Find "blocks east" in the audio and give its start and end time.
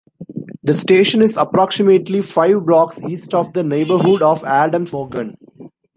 2.65-3.35